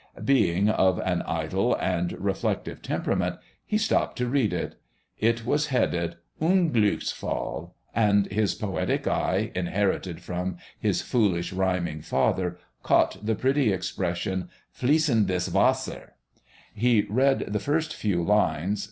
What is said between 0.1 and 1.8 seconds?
Being of an idle